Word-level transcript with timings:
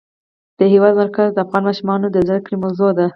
د 0.59 0.59
هېواد 0.73 0.93
مرکز 1.01 1.27
د 1.31 1.37
افغان 1.45 1.63
ماشومانو 1.69 2.07
د 2.11 2.17
زده 2.27 2.39
کړې 2.45 2.55
موضوع 2.63 2.91
ده. 2.97 3.05